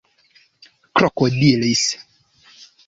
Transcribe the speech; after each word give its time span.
krokodilis 0.95 1.85